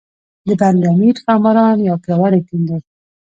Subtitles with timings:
[0.47, 2.79] د بند امیر ښاماران یو پیاوړی ټیم دی.